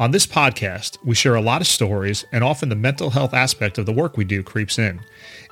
[0.00, 3.78] On this podcast, we share a lot of stories, and often the mental health aspect
[3.78, 5.00] of the work we do creeps in.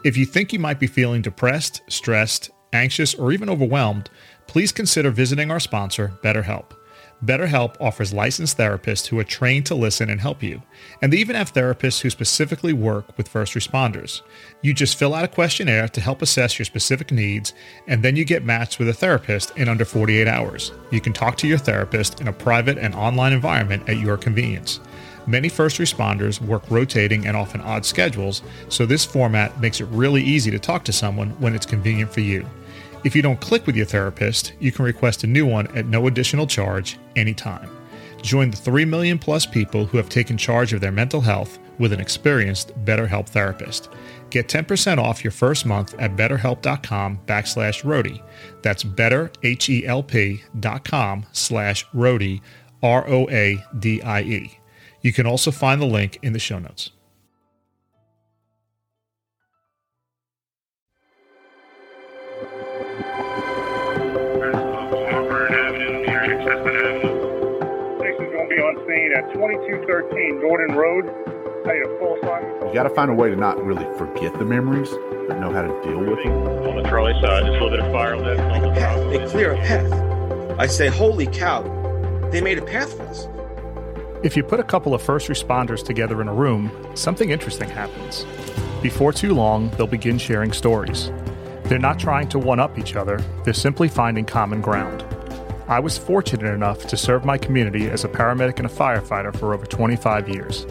[0.04, 4.08] If you think you might be feeling depressed, stressed, anxious, or even overwhelmed,
[4.46, 6.70] please consider visiting our sponsor, BetterHelp.
[7.24, 10.62] BetterHelp offers licensed therapists who are trained to listen and help you.
[11.00, 14.20] And they even have therapists who specifically work with first responders.
[14.60, 17.54] You just fill out a questionnaire to help assess your specific needs,
[17.86, 20.72] and then you get matched with a therapist in under 48 hours.
[20.90, 24.80] You can talk to your therapist in a private and online environment at your convenience.
[25.26, 30.22] Many first responders work rotating and often odd schedules, so this format makes it really
[30.22, 32.46] easy to talk to someone when it's convenient for you.
[33.06, 36.08] If you don't click with your therapist, you can request a new one at no
[36.08, 37.70] additional charge anytime.
[38.20, 41.92] Join the 3 million plus people who have taken charge of their mental health with
[41.92, 43.90] an experienced BetterHelp therapist.
[44.30, 48.20] Get 10% off your first month at betterhelp.com backslash roadie.
[48.62, 52.40] That's betterhelp.com slash roadie,
[52.82, 54.58] R-O-A-D-I-E.
[55.02, 56.90] You can also find the link in the show notes.
[66.46, 71.04] Station's going to be on scene at 2213 Gordon Road.
[71.64, 72.44] Paid full sign.
[72.68, 74.88] You got to find a way to not really forget the memories,
[75.26, 76.32] but know how to deal with them.
[76.68, 78.96] On the trolley side, just a little bit of fire lift on the path.
[78.96, 79.10] top.
[79.10, 80.60] They clear a path.
[80.60, 81.62] I say, holy cow,
[82.30, 83.26] they made a path for us.
[84.22, 88.24] If you put a couple of first responders together in a room, something interesting happens.
[88.82, 91.10] Before too long, they'll begin sharing stories.
[91.64, 95.05] They're not trying to one up each other, they're simply finding common ground.
[95.68, 99.52] I was fortunate enough to serve my community as a paramedic and a firefighter for
[99.52, 100.64] over 25 years.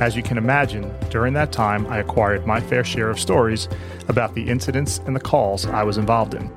[0.00, 3.68] As you can imagine, during that time, I acquired my fair share of stories
[4.08, 6.50] about the incidents and the calls I was involved in.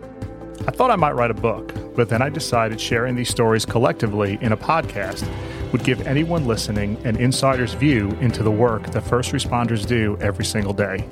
[0.67, 4.39] I thought I might write a book, but then I decided sharing these stories collectively
[4.41, 5.29] in a podcast
[5.71, 10.43] would give anyone listening an insider's view into the work that first responders do every
[10.43, 11.07] single day.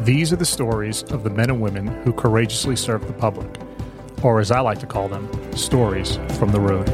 [0.00, 3.48] These are the stories of the men and women who courageously serve the public,
[4.22, 6.88] or as I like to call them, stories from the road.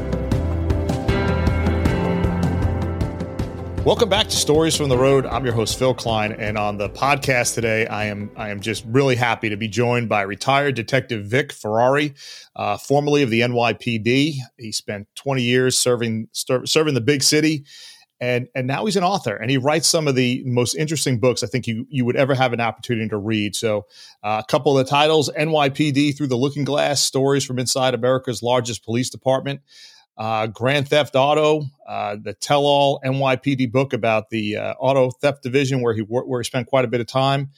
[3.84, 5.26] Welcome back to Stories from the Road.
[5.26, 8.82] I'm your host Phil Klein, and on the podcast today, I am I am just
[8.86, 12.14] really happy to be joined by retired Detective Vic Ferrari,
[12.56, 14.36] uh, formerly of the NYPD.
[14.56, 17.66] He spent 20 years serving serving the big city,
[18.20, 21.42] and and now he's an author, and he writes some of the most interesting books
[21.42, 23.56] I think you you would ever have an opportunity to read.
[23.56, 23.86] So,
[24.22, 28.42] uh, a couple of the titles: NYPD Through the Looking Glass: Stories from Inside America's
[28.42, 29.60] Largest Police Department
[30.16, 35.82] uh, Grand Theft Auto, uh, the tell-all NYPD book about the uh, auto theft division
[35.82, 37.50] where he where he spent quite a bit of time.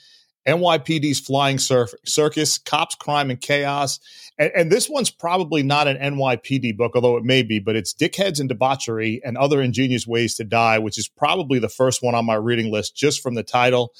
[0.46, 3.98] NYPD's Flying Surf- Circus, Cops, Crime, and Chaos.
[4.38, 7.92] And, and, this one's probably not an NYPD book, although it may be, but it's
[7.92, 12.14] Dickheads and Debauchery and Other Ingenious Ways to Die, which is probably the first one
[12.14, 13.92] on my reading list just from the title.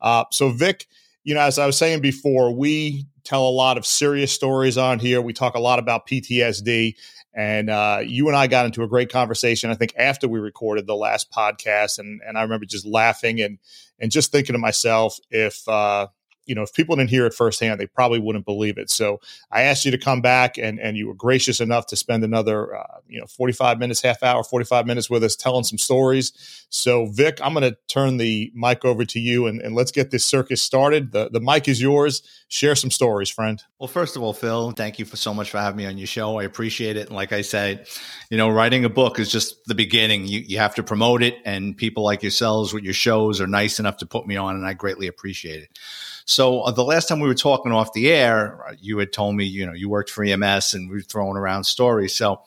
[0.00, 0.86] Uh, so, Vic,
[1.24, 4.98] you know, as I was saying before, we tell a lot of serious stories on
[4.98, 5.22] here.
[5.22, 6.94] We talk a lot about PTSD.
[7.34, 9.70] And uh, you and I got into a great conversation.
[9.70, 13.58] I think after we recorded the last podcast, and and I remember just laughing and
[13.98, 16.08] and just thinking to myself, if uh,
[16.46, 18.90] you know, if people didn't hear it firsthand, they probably wouldn't believe it.
[18.90, 19.20] So
[19.50, 22.76] I asked you to come back, and and you were gracious enough to spend another,
[22.76, 25.78] uh, you know, forty five minutes, half hour, forty five minutes with us, telling some
[25.78, 26.32] stories.
[26.68, 30.10] So Vic, I'm going to turn the mic over to you, and, and let's get
[30.10, 31.12] this circus started.
[31.12, 32.22] the The mic is yours.
[32.48, 33.62] Share some stories, friend.
[33.78, 36.06] Well, first of all, Phil, thank you for so much for having me on your
[36.06, 36.38] show.
[36.38, 37.06] I appreciate it.
[37.06, 37.86] And like I said,
[38.30, 40.26] you know, writing a book is just the beginning.
[40.26, 43.78] You you have to promote it, and people like yourselves with your shows are nice
[43.78, 45.78] enough to put me on, and I greatly appreciate it.
[46.24, 49.36] So uh, the last time we were talking off the air, uh, you had told
[49.36, 52.14] me, you know, you worked for EMS and we were throwing around stories.
[52.14, 52.42] So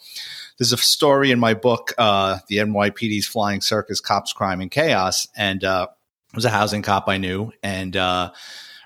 [0.58, 5.28] there's a story in my book, uh, the NYPD's Flying Circus: Cops, Crime, and Chaos,
[5.36, 5.88] and uh,
[6.32, 8.32] it was a housing cop I knew, and uh,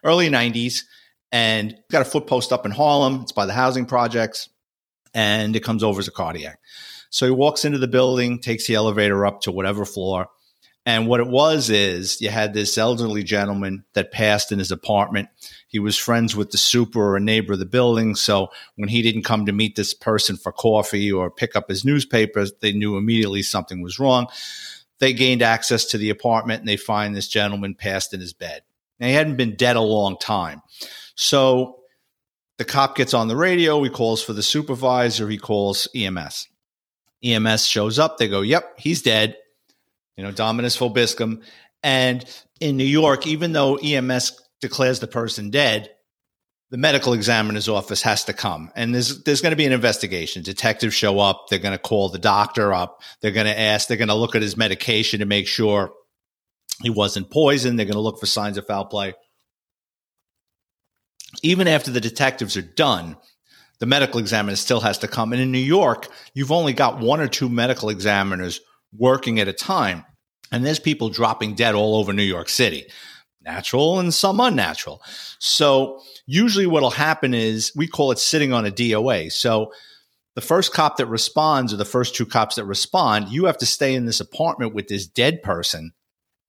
[0.03, 0.83] early '90s,
[1.31, 3.21] and got a foot post up in Harlem.
[3.21, 4.49] It's by the housing projects,
[5.13, 6.59] and it comes over as a cardiac.
[7.11, 10.27] So he walks into the building, takes the elevator up to whatever floor
[10.89, 15.29] and what it was is you had this elderly gentleman that passed in his apartment.
[15.67, 18.15] He was friends with the super or a neighbor of the building.
[18.15, 21.85] So when he didn't come to meet this person for coffee or pick up his
[21.85, 24.27] newspaper, they knew immediately something was wrong.
[24.97, 28.63] They gained access to the apartment and they find this gentleman passed in his bed.
[28.99, 30.63] Now, he hadn't been dead a long time.
[31.13, 31.81] So
[32.57, 33.83] the cop gets on the radio.
[33.83, 35.29] He calls for the supervisor.
[35.29, 36.47] He calls EMS.
[37.23, 38.17] EMS shows up.
[38.17, 39.37] They go, Yep, he's dead
[40.19, 41.41] you know, Dominus vobiscum.
[41.81, 42.25] And
[42.59, 45.89] in New York, even though EMS declares the person dead,
[46.71, 48.69] the medical examiner's office has to come.
[48.75, 50.43] And there's there's going to be an investigation.
[50.43, 53.95] Detectives show up they're going to call the doctor up they're going to ask they're
[53.95, 55.93] going to look at his medication to make sure
[56.83, 59.13] he wasn't poisoned they're going to look for signs of foul play.
[61.43, 63.15] Even after the detectives are done
[63.79, 65.31] the medical examiner still has to come.
[65.31, 68.59] And in new york you've only got one or two medical examiners
[68.91, 70.03] working at a time
[70.51, 72.87] and there's people dropping dead all over new york city
[73.41, 75.01] natural and some unnatural.
[75.39, 79.31] So usually what'll happen is we call it sitting on a DOA.
[79.31, 79.71] So
[80.35, 83.65] the first cop that responds or the first two cops that respond, you have to
[83.65, 85.91] stay in this apartment with this dead person.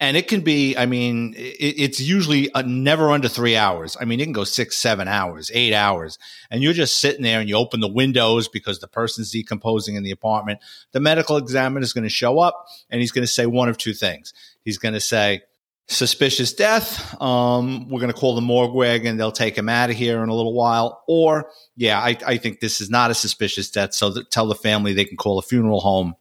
[0.02, 3.98] And it can be, I mean, it, it's usually uh, never under three hours.
[4.00, 6.18] I mean, it can go six, seven hours, eight hours.
[6.50, 10.02] And you're just sitting there and you open the windows because the person's decomposing in
[10.02, 10.60] the apartment.
[10.92, 13.76] The medical examiner is going to show up and he's going to say one of
[13.76, 14.32] two things.
[14.64, 15.42] He's going to say,
[15.90, 17.20] suspicious death.
[17.20, 19.16] Um, we're going to call the morgue wagon.
[19.16, 21.02] They'll take him out of here in a little while.
[21.08, 23.92] Or, yeah, I, I think this is not a suspicious death.
[23.92, 26.14] So tell the family they can call a funeral home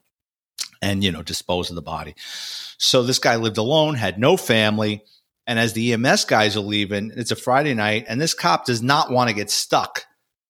[0.81, 2.15] and, you know, dispose of the body.
[2.77, 5.03] So this guy lived alone, had no family.
[5.45, 8.83] And as the EMS guys are leaving, it's a Friday night, and this cop does
[8.83, 10.05] not want to get stuck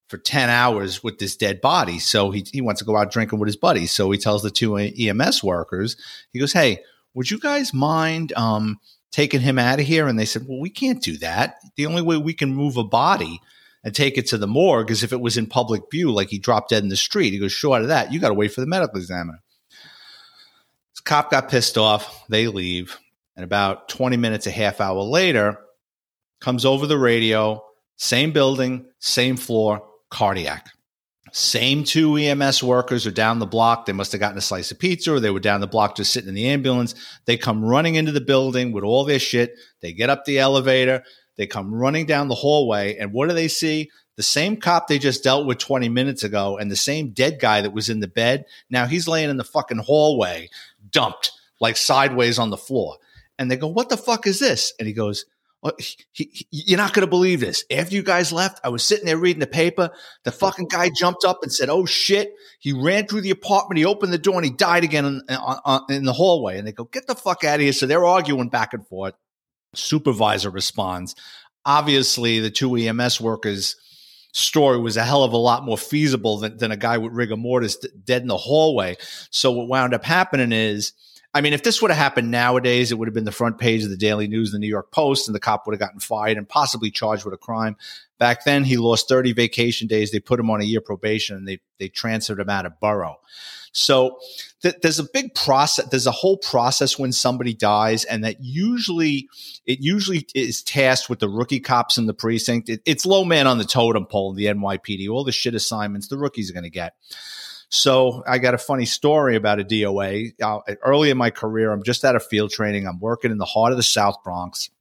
[0.10, 2.00] for 10 hours with this dead body.
[2.00, 3.92] So he, he wants to go out drinking with his buddies.
[3.92, 5.96] So he tells the two EMS workers,
[6.32, 6.80] he goes, Hey,
[7.14, 8.80] would you guys mind um,
[9.12, 10.08] taking him out of here?
[10.08, 11.56] And they said, well, we can't do that.
[11.76, 13.40] The only way we can move a body
[13.84, 16.40] and take it to the morgue is if it was in public view, like he
[16.40, 17.34] dropped dead in the street.
[17.34, 19.40] He goes, short of that, you got to wait for the medical examiner.
[21.10, 22.24] Cop got pissed off.
[22.30, 23.00] They leave.
[23.36, 25.58] And about 20 minutes, a half hour later,
[26.40, 27.64] comes over the radio,
[27.96, 30.68] same building, same floor, cardiac.
[31.32, 33.88] Same two EMS workers are down the block.
[33.88, 36.14] They must have gotten a slice of pizza or they were down the block just
[36.14, 36.94] sitting in the ambulance.
[37.26, 39.56] They come running into the building with all their shit.
[39.82, 41.04] They get up the elevator.
[41.38, 42.98] They come running down the hallway.
[42.98, 43.90] And what do they see?
[44.20, 47.62] The same cop they just dealt with 20 minutes ago and the same dead guy
[47.62, 48.44] that was in the bed.
[48.70, 50.50] Now he's laying in the fucking hallway,
[50.92, 51.32] dumped
[51.62, 52.98] like sideways on the floor.
[53.38, 54.74] And they go, What the fuck is this?
[54.78, 55.24] And he goes,
[55.78, 57.64] he, he, you're not going to believe this.
[57.72, 59.90] After you guys left, I was sitting there reading the paper.
[60.26, 63.78] The fucking guy jumped up and said, "Oh shit!" He ran through the apartment.
[63.78, 66.58] He opened the door and he died again in, in, in the hallway.
[66.58, 69.14] And they go, "Get the fuck out of here!" So they're arguing back and forth.
[69.76, 71.16] Supervisor responds.
[71.66, 73.78] Obviously, the two EMS workers
[74.34, 77.38] story was a hell of a lot more feasible than, than a guy with rigor
[77.38, 78.98] mortis dead in the hallway.
[79.30, 80.94] So what wound up happening is
[81.32, 83.84] I mean, if this would have happened nowadays, it would have been the front page
[83.84, 86.38] of the Daily News, the New York Post, and the cop would have gotten fired
[86.38, 87.78] and possibly charged with a crime.
[88.18, 90.12] Back then, he lost 30 vacation days.
[90.12, 93.20] They put him on a year probation and they, they transferred him out of borough.
[93.72, 94.20] So
[94.62, 95.88] th- there's a big process.
[95.90, 99.30] There's a whole process when somebody dies, and that usually
[99.66, 102.70] it usually is tasked with the rookie cops in the precinct.
[102.70, 106.08] It, it's low man on the totem pole, in the NYPD, all the shit assignments
[106.08, 106.94] the rookies are going to get.
[107.70, 110.34] So I got a funny story about a DOA.
[110.42, 112.88] Uh, early in my career, I'm just out of field training.
[112.88, 114.72] I'm working in the heart of the South Bronx.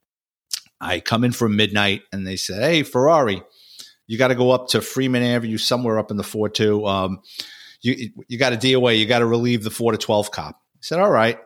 [0.81, 3.43] I come in for midnight and they said, Hey, Ferrari,
[4.07, 6.87] you got to go up to Freeman Avenue, somewhere up in the 4 2.
[6.87, 7.19] Um,
[7.81, 10.55] you, you got a DOA, you got to relieve the 4 to 12 cop.
[10.55, 11.39] I said, All right.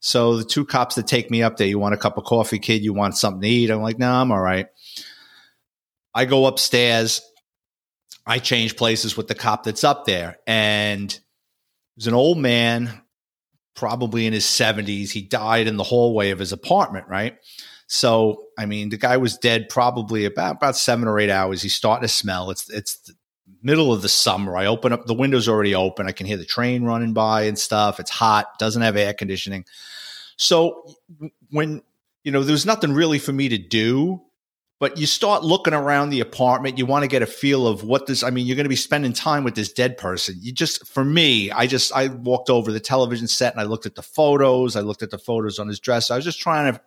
[0.00, 2.58] So the two cops that take me up there, you want a cup of coffee,
[2.58, 2.82] kid?
[2.82, 3.70] You want something to eat?
[3.70, 4.66] I'm like, No, I'm all right.
[6.14, 7.22] I go upstairs
[8.26, 10.38] I change places with the cop that's up there.
[10.46, 11.18] And
[11.96, 13.02] there's an old man,
[13.76, 15.10] probably in his 70s.
[15.10, 17.36] He died in the hallway of his apartment, right?
[17.86, 21.60] So, I mean, the guy was dead probably about, about seven or eight hours.
[21.60, 22.50] He's starting to smell.
[22.50, 23.12] It's, it's
[23.64, 24.56] middle of the summer.
[24.56, 26.06] I open up, the window's already open.
[26.06, 27.98] I can hear the train running by and stuff.
[27.98, 29.64] It's hot, doesn't have air conditioning.
[30.36, 30.94] So,
[31.50, 31.82] when,
[32.22, 34.20] you know, there's nothing really for me to do
[34.80, 38.06] but you start looking around the apartment you want to get a feel of what
[38.06, 40.86] this i mean you're going to be spending time with this dead person you just
[40.86, 44.02] for me i just i walked over the television set and i looked at the
[44.02, 46.80] photos i looked at the photos on his dress i was just trying to,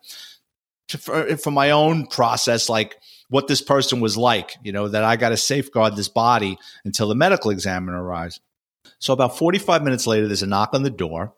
[0.88, 2.96] to for, for my own process like
[3.28, 7.08] what this person was like you know that i got to safeguard this body until
[7.08, 8.40] the medical examiner arrives
[8.98, 11.34] so about 45 minutes later there's a knock on the door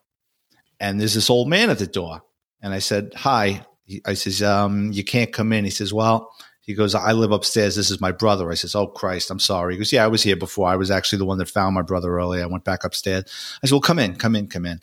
[0.79, 2.23] and there's this old man at the door
[2.63, 3.65] and i said hi
[4.05, 5.65] I says, um, you can't come in.
[5.65, 6.33] He says, well,
[6.63, 7.75] he goes, I live upstairs.
[7.75, 8.51] This is my brother.
[8.51, 9.75] I says, Oh Christ, I'm sorry.
[9.75, 10.69] He goes, Yeah, I was here before.
[10.69, 12.41] I was actually the one that found my brother early.
[12.41, 13.25] I went back upstairs.
[13.61, 14.81] I said, Well, come in, come in, come in.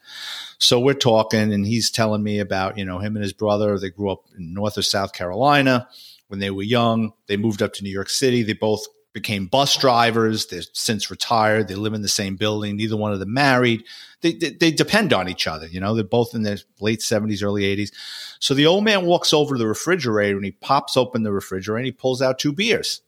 [0.57, 3.79] So we're talking, and he's telling me about, you know, him and his brother.
[3.79, 5.87] They grew up in North or South Carolina.
[6.27, 8.43] When they were young, they moved up to New York City.
[8.43, 10.45] They both became bus drivers.
[10.47, 11.67] They're since retired.
[11.67, 12.75] They live in the same building.
[12.75, 13.83] Neither one of them married.
[14.21, 15.67] They, they, they depend on each other.
[15.67, 17.91] You know, they're both in their late 70s, early 80s.
[18.39, 21.77] So the old man walks over to the refrigerator and he pops open the refrigerator
[21.77, 23.01] and he pulls out two beers.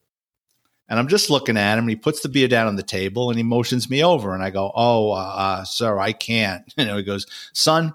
[0.90, 3.30] And I'm just looking at him, and he puts the beer down on the table,
[3.30, 6.86] and he motions me over, and I go, "Oh, uh, uh, sir, I can't." You
[6.86, 7.94] know, he goes, "Son,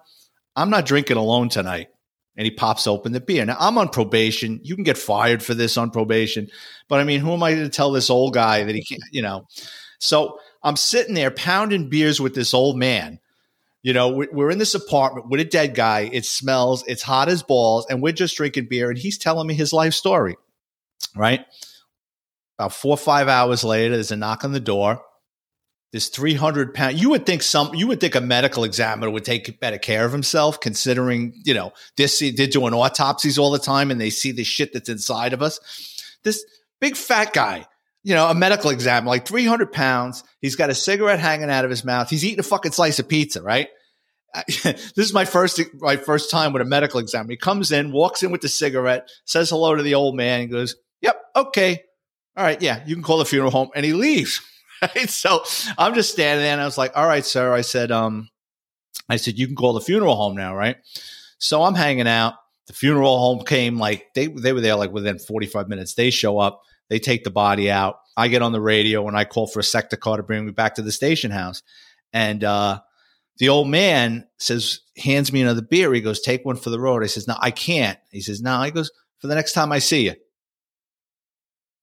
[0.54, 1.88] I'm not drinking alone tonight."
[2.36, 3.44] And he pops open the beer.
[3.44, 4.60] Now I'm on probation.
[4.64, 6.48] You can get fired for this on probation,
[6.88, 9.02] but I mean, who am I to tell this old guy that he can't?
[9.12, 9.46] You know,
[9.98, 13.20] so I'm sitting there pounding beers with this old man.
[13.82, 16.08] You know, we're in this apartment with a dead guy.
[16.12, 19.52] It smells, it's hot as balls, and we're just drinking beer, and he's telling me
[19.52, 20.36] his life story.
[21.14, 21.44] Right.
[22.58, 25.02] About four or five hours later, there's a knock on the door.
[25.94, 29.60] This 300 pound, you would think some, you would think a medical examiner would take
[29.60, 34.00] better care of himself, considering, you know, this, they're doing autopsies all the time and
[34.00, 35.60] they see the shit that's inside of us.
[36.24, 36.44] This
[36.80, 37.68] big fat guy
[38.06, 40.24] you know, a medical exam, like 300 pounds.
[40.42, 42.10] He's got a cigarette hanging out of his mouth.
[42.10, 43.68] He's eating a fucking slice of pizza, right?
[44.62, 47.28] this is my first my first time with a medical exam.
[47.28, 50.50] He comes in, walks in with the cigarette, says hello to the old man, and
[50.50, 51.82] goes, "Yep, okay,
[52.36, 54.40] all right, yeah, you can call the funeral home," and he leaves.
[54.94, 55.08] Right?
[55.10, 55.44] So
[55.78, 58.28] I'm just standing there, and I was like, "All right, sir," I said, "Um,
[59.08, 60.76] I said you can call the funeral home now, right?"
[61.38, 62.34] So I'm hanging out.
[62.66, 65.94] The funeral home came like they they were there like within 45 minutes.
[65.94, 66.62] They show up.
[66.88, 67.96] They take the body out.
[68.16, 70.52] I get on the radio and I call for a sector car to bring me
[70.52, 71.62] back to the station house.
[72.12, 72.80] And uh,
[73.38, 75.92] the old man says, hands me another beer.
[75.92, 77.02] He goes, take one for the road.
[77.02, 77.98] I says, no, I can't.
[78.10, 78.62] He says, no.
[78.62, 80.14] He goes, for the next time I see you.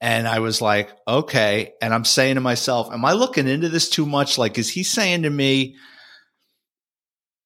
[0.02, 1.74] And I was like, okay.
[1.80, 4.40] And I'm saying to myself, am I looking into this too much?
[4.40, 5.76] Like, is he saying to me,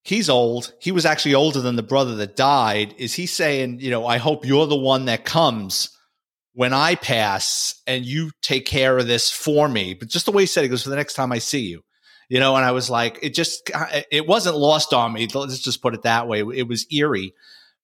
[0.02, 0.72] he's old.
[0.80, 2.94] He was actually older than the brother that died.
[2.96, 5.90] Is he saying, you know, I hope you're the one that comes
[6.54, 9.92] when I pass and you take care of this for me.
[9.92, 11.82] But just the way he said it goes for the next time I see you,
[12.30, 13.70] you know, and I was like, it just,
[14.10, 15.28] it wasn't lost on me.
[15.34, 16.40] Let's just put it that way.
[16.40, 17.34] It was eerie.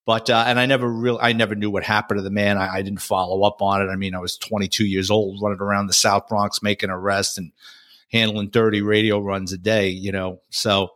[0.05, 2.59] But, uh, and I never really, I never knew what happened to the man.
[2.59, 3.91] I, I, didn't follow up on it.
[3.91, 7.53] I mean, I was 22 years old, running around the South Bronx, making arrests and
[8.11, 10.41] handling 30 radio runs a day, you know.
[10.51, 10.91] So,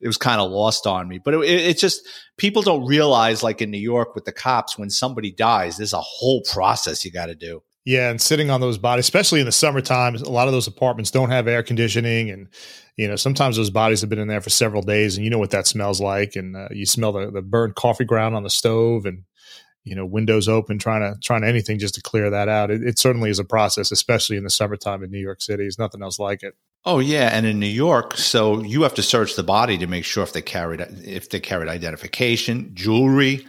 [0.00, 1.18] it was kind of lost on me.
[1.18, 4.78] But it, it, it, just people don't realize, like in New York with the cops,
[4.78, 7.62] when somebody dies, there's a whole process you got to do.
[7.86, 11.12] Yeah, and sitting on those bodies, especially in the summertime, a lot of those apartments
[11.12, 12.48] don't have air conditioning, and
[12.96, 15.38] you know sometimes those bodies have been in there for several days, and you know
[15.38, 18.50] what that smells like, and uh, you smell the, the burnt coffee ground on the
[18.50, 19.22] stove, and
[19.84, 22.72] you know windows open, trying to trying to anything just to clear that out.
[22.72, 25.62] It, it certainly is a process, especially in the summertime in New York City.
[25.62, 26.56] There's nothing else like it.
[26.84, 30.04] Oh yeah, and in New York, so you have to search the body to make
[30.04, 33.46] sure if they carried if they carried identification, jewelry.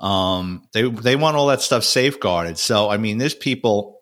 [0.00, 2.58] Um, they they want all that stuff safeguarded.
[2.58, 4.00] So I mean, there's people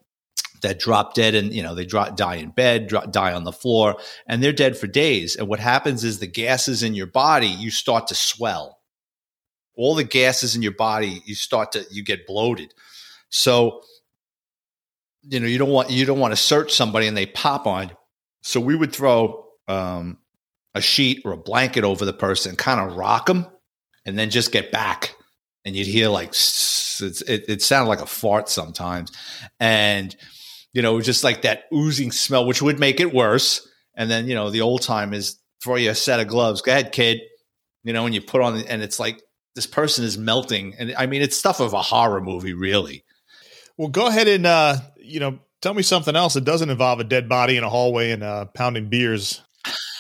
[0.63, 3.53] that drop dead and you know they drop, die in bed, drop, die on the
[3.53, 5.37] floor, and they're dead for days.
[5.37, 8.79] And what happens is the gases in your body you start to swell.
[9.75, 12.75] All the gases in your body you start to you get bloated.
[13.29, 13.83] So
[15.23, 17.91] you know you don't want you don't want to search somebody and they pop on
[18.47, 20.19] so we would throw um,
[20.77, 23.45] a sheet or a blanket over the person, kind of rock them,
[24.05, 25.16] and then just get back.
[25.67, 29.13] And you'd hear like it, it sounded like a fart sometimes,
[29.61, 30.17] and
[30.73, 33.69] you know just like that oozing smell, which would make it worse.
[33.95, 36.63] And then you know the old time is throw you a set of gloves.
[36.63, 37.21] Go ahead, kid.
[37.83, 39.21] You know, and you put on, and it's like
[39.55, 43.05] this person is melting, and I mean it's stuff of a horror movie, really.
[43.77, 47.05] Well, go ahead and uh, you know Tell me something else that doesn't involve a
[47.05, 49.43] dead body in a hallway and uh, pounding beers.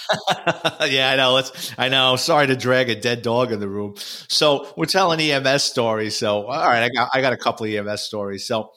[0.87, 1.35] yeah, I know.
[1.35, 1.73] Let's.
[1.79, 2.17] I know.
[2.17, 3.95] Sorry to drag a dead dog in the room.
[3.97, 6.17] So we're telling EMS stories.
[6.17, 8.47] So all right, I got I got a couple of EMS stories.
[8.47, 8.73] So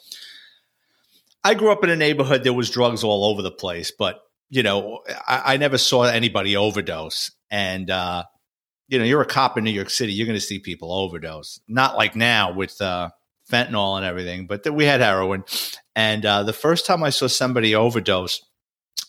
[1.43, 2.43] I grew up in a neighborhood.
[2.43, 6.55] There was drugs all over the place, but you know, I, I never saw anybody
[6.55, 7.31] overdose.
[7.51, 8.23] And uh,
[8.87, 10.13] you know, you're a cop in New York City.
[10.13, 11.59] You're going to see people overdose.
[11.67, 13.09] Not like now with uh,
[13.49, 15.43] fentanyl and everything, but th- we had heroin.
[15.95, 18.41] And uh, the first time I saw somebody overdose,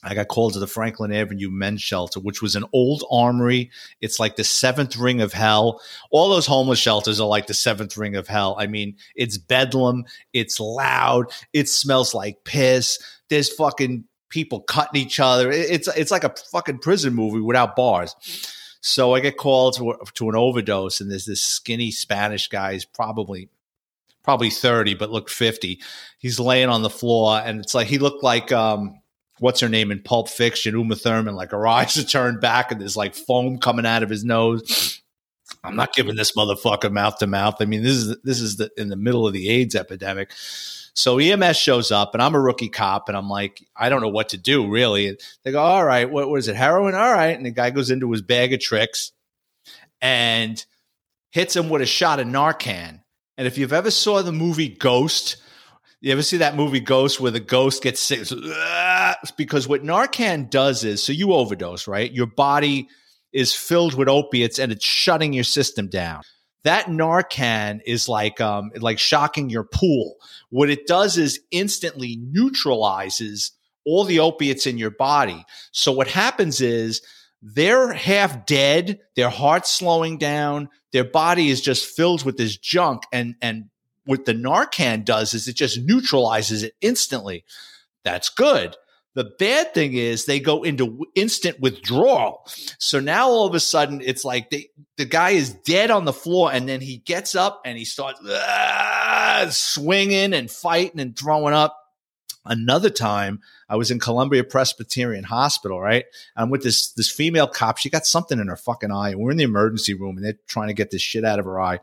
[0.03, 3.71] I got called to the Franklin Avenue Men's Shelter, which was an old armory.
[4.01, 5.81] It's like the seventh ring of hell.
[6.11, 8.57] All those homeless shelters are like the seventh ring of hell.
[8.59, 10.05] I mean, it's bedlam.
[10.33, 11.27] It's loud.
[11.53, 12.99] It smells like piss.
[13.29, 15.51] There's fucking people cutting each other.
[15.51, 18.17] It's it's like a fucking prison movie without bars.
[18.81, 22.73] So I get called to, to an overdose, and there's this skinny Spanish guy.
[22.73, 23.51] He's probably
[24.23, 25.81] probably 30, but looked 50.
[26.19, 29.00] He's laying on the floor, and it's like he looked like um,
[29.41, 32.81] what's her name in Pulp Fiction, Uma Thurman, like her eyes are turned back and
[32.81, 35.03] there's like foam coming out of his nose.
[35.65, 37.57] I'm not giving this motherfucker mouth to mouth.
[37.61, 40.31] I mean, this is this is the, in the middle of the AIDS epidemic.
[40.95, 44.09] So EMS shows up, and I'm a rookie cop, and I'm like, I don't know
[44.09, 45.17] what to do really.
[45.45, 46.95] They go, all right, what, was it, heroin?
[46.95, 49.13] All right, and the guy goes into his bag of tricks
[50.01, 50.65] and
[51.31, 53.01] hits him with a shot of Narcan
[53.41, 55.39] and if you've ever saw the movie Ghost,
[56.03, 58.27] You ever see that movie Ghost where the ghost gets sick?
[59.37, 62.11] Because what Narcan does is so you overdose, right?
[62.11, 62.89] Your body
[63.33, 66.23] is filled with opiates and it's shutting your system down.
[66.65, 70.17] That Narcan is like um like shocking your pool.
[70.51, 73.53] What it does is instantly neutralizes
[73.87, 75.45] all the opiates in your body.
[75.73, 77.03] So what happens is
[77.41, 83.05] they're half dead, their heart's slowing down, their body is just filled with this junk
[83.13, 83.71] and and
[84.05, 87.45] what the Narcan does is it just neutralizes it instantly.
[88.03, 88.77] That's good.
[89.15, 92.47] The bad thing is they go into instant withdrawal.
[92.79, 96.13] So now all of a sudden it's like they, the guy is dead on the
[96.13, 101.55] floor and then he gets up and he starts ah, swinging and fighting and throwing
[101.55, 101.77] up.
[102.47, 106.07] Another time I was in Columbia Presbyterian Hospital, right?
[106.35, 107.77] I'm with this this female cop.
[107.77, 109.11] She got something in her fucking eye.
[109.11, 111.45] And we're in the emergency room and they're trying to get this shit out of
[111.45, 111.81] her eye.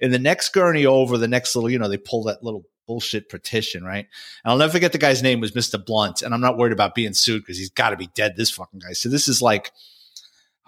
[0.00, 3.28] In the next gurney over, the next little, you know, they pull that little bullshit
[3.28, 4.06] partition, right?
[4.44, 5.84] And I'll never forget the guy's name was Mr.
[5.84, 6.22] Blount.
[6.22, 8.80] And I'm not worried about being sued because he's got to be dead, this fucking
[8.80, 8.92] guy.
[8.92, 9.72] So this is like,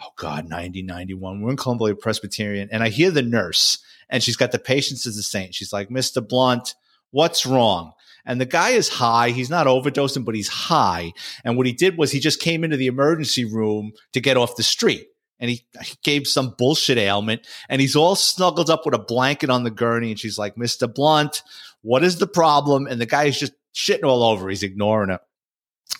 [0.02, 1.40] oh God, 90, 91.
[1.40, 2.68] We're in Columbia Presbyterian.
[2.72, 3.78] And I hear the nurse
[4.08, 5.54] and she's got the patience as a saint.
[5.54, 6.26] She's like, Mr.
[6.26, 6.74] Blount,
[7.10, 7.92] what's wrong?
[8.26, 9.30] And the guy is high.
[9.30, 11.12] He's not overdosing, but he's high.
[11.44, 14.56] And what he did was he just came into the emergency room to get off
[14.56, 15.08] the street.
[15.40, 15.66] And he,
[16.02, 17.46] gave some bullshit ailment.
[17.68, 20.10] And he's all snuggled up with a blanket on the gurney.
[20.10, 20.92] And she's like, Mr.
[20.92, 21.42] Blount,
[21.82, 22.86] what is the problem?
[22.86, 24.48] And the guy is just shitting all over.
[24.48, 25.20] He's ignoring it.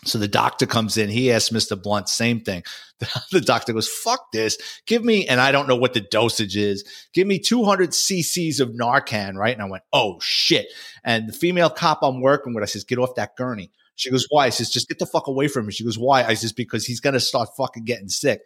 [0.05, 1.09] So the doctor comes in.
[1.09, 1.81] He asks Mr.
[1.81, 2.63] Blount, same thing.
[3.33, 4.57] The doctor goes, fuck this.
[4.87, 6.85] Give me, and I don't know what the dosage is.
[7.13, 9.53] Give me 200 cc's of Narcan, right?
[9.53, 10.69] And I went, oh shit.
[11.05, 13.73] And the female cop I'm working with, I says, get off that gurney.
[13.97, 14.47] She goes, why?
[14.47, 15.71] I says, just get the fuck away from him.
[15.71, 16.25] She goes, why?
[16.25, 18.41] I says, because he's going to start fucking getting sick.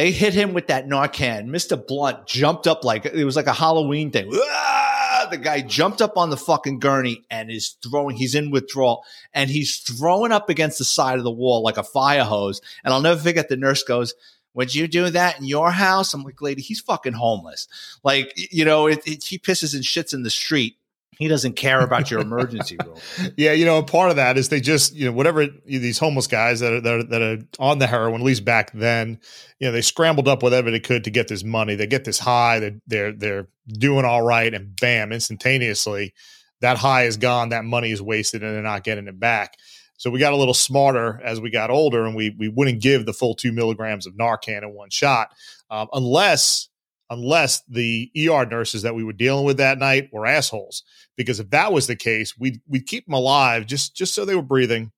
[0.00, 1.48] They hit him with that Narcan.
[1.48, 1.76] Mr.
[1.86, 4.30] Blount jumped up like it was like a Halloween thing.
[4.32, 5.28] Ah!
[5.30, 9.04] The guy jumped up on the fucking gurney and is throwing, he's in withdrawal
[9.34, 12.62] and he's throwing up against the side of the wall like a fire hose.
[12.82, 14.14] And I'll never forget the nurse goes,
[14.54, 16.14] would you do that in your house?
[16.14, 17.68] I'm like, lady, he's fucking homeless.
[18.02, 20.78] Like, you know, it, it, he pisses and shits in the street.
[21.18, 22.96] He doesn't care about your emergency room.
[23.36, 26.60] Yeah, you know, part of that is they just, you know, whatever these homeless guys
[26.60, 29.20] that are, that are that are on the heroin, at least back then,
[29.58, 31.74] you know, they scrambled up whatever they could to get this money.
[31.74, 36.14] They get this high, they're they're, they're doing all right, and bam, instantaneously,
[36.60, 39.56] that high is gone, that money is wasted, and they're not getting it back.
[39.98, 43.04] So we got a little smarter as we got older, and we we wouldn't give
[43.04, 45.34] the full two milligrams of Narcan in one shot,
[45.70, 46.69] um, unless
[47.10, 50.84] unless the ER nurses that we were dealing with that night were assholes.
[51.16, 54.36] Because if that was the case, we'd we'd keep them alive just just so they
[54.36, 54.92] were breathing.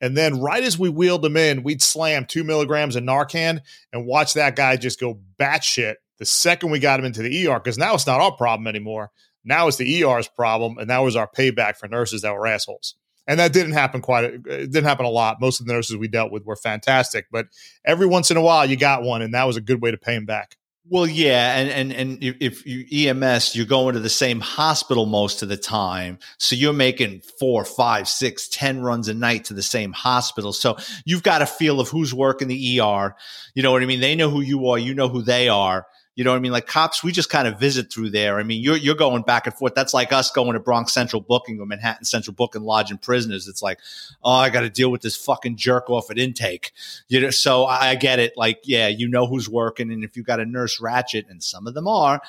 [0.00, 3.60] And then right as we wheeled them in, we'd slam two milligrams of Narcan
[3.92, 7.58] and watch that guy just go batshit the second we got him into the ER,
[7.58, 9.10] because now it's not our problem anymore.
[9.44, 12.96] Now it's the ER's problem, and that was our payback for nurses that were assholes.
[13.26, 14.24] And that didn't happen quite.
[14.24, 15.40] It didn't happen a lot.
[15.40, 17.46] Most of the nurses we dealt with were fantastic, but
[17.84, 19.96] every once in a while you got one, and that was a good way to
[19.96, 20.56] pay him back.
[20.90, 25.42] Well, yeah, and and and if you EMS, you're going to the same hospital most
[25.42, 29.62] of the time, so you're making four, five, six, ten runs a night to the
[29.62, 30.52] same hospital.
[30.54, 33.14] So you've got a feel of who's working the ER.
[33.54, 34.00] You know what I mean?
[34.00, 34.78] They know who you are.
[34.78, 35.86] You know who they are.
[36.18, 36.50] You know what I mean?
[36.50, 38.40] Like cops, we just kind of visit through there.
[38.40, 39.76] I mean, you're you're going back and forth.
[39.76, 43.46] That's like us going to Bronx Central Booking or Manhattan Central Booking lodging prisoners.
[43.46, 43.78] It's like,
[44.24, 46.72] oh, I got to deal with this fucking jerk off at intake.
[47.06, 48.32] You know, so I get it.
[48.36, 51.68] Like, yeah, you know who's working, and if you got a nurse Ratched, and some
[51.68, 52.20] of them are.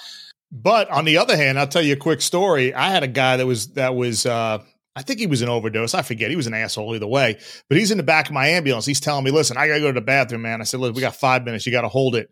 [0.52, 2.75] But on the other hand, I'll tell you a quick story.
[2.75, 4.60] I had a guy that was that was uh
[4.95, 5.95] I think he was an overdose.
[5.95, 6.30] I forget.
[6.30, 7.39] He was an asshole either way.
[7.67, 8.86] But he's in the back of my ambulance.
[8.86, 10.62] He's telling me, listen, I gotta go to the bathroom, man.
[10.62, 11.65] I said, look, we got five minutes.
[11.65, 12.30] You gotta hold it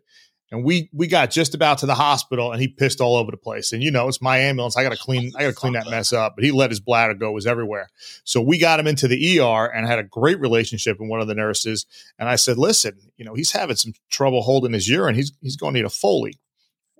[0.50, 3.36] and we we got just about to the hospital and he pissed all over the
[3.36, 3.72] place.
[3.72, 4.76] And you know it's my ambulance.
[4.76, 6.36] I gotta clean i gotta clean that mess up.
[6.36, 7.30] But he let his bladder go.
[7.30, 7.88] It was everywhere.
[8.24, 11.28] So we got him into the er and had a great relationship with one of
[11.28, 11.86] the nurses.
[12.18, 15.14] And i said listen you know he's having some trouble holding his urine.
[15.14, 16.38] He's he's going to need a foley.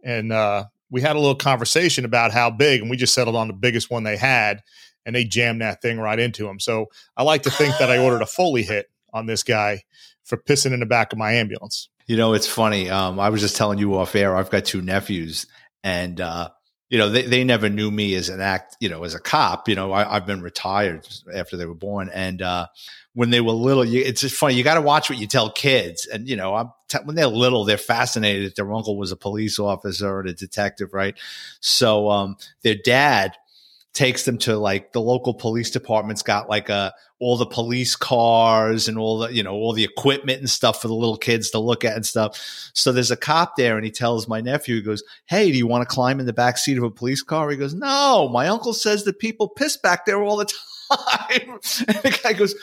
[0.05, 3.49] And uh, we had a little conversation about how big and we just settled on
[3.49, 4.63] the biggest one they had.
[5.07, 6.61] And they jammed that thing right into him.
[6.61, 9.85] So i like to think that i ordered a foley hit on this guy
[10.23, 12.89] for pissing in the back of my ambulance you know, it's funny.
[12.89, 14.35] Um, I was just telling you off air.
[14.35, 15.47] I've got two nephews,
[15.85, 16.49] and uh,
[16.89, 18.77] you know, they, they never knew me as an act.
[18.81, 19.69] You know, as a cop.
[19.69, 22.67] You know, I, have been retired after they were born, and uh,
[23.13, 24.55] when they were little, you, it's just funny.
[24.55, 27.27] You got to watch what you tell kids, and you know, I'm t- when they're
[27.27, 31.15] little, they're fascinated that their uncle was a police officer or a detective, right?
[31.61, 33.35] So, um, their dad
[33.99, 38.87] takes them to like the local police department's got like a all the police cars
[38.87, 41.59] and all the you know all the equipment and stuff for the little kids to
[41.59, 42.71] look at and stuff.
[42.75, 45.67] So there's a cop there, and he tells my nephew, he goes, "Hey, do you
[45.67, 48.47] want to climb in the back seat of a police car?" He goes, "No, my
[48.47, 50.45] uncle says that people piss back there all the
[50.93, 51.59] time."
[51.89, 52.55] and the guy goes,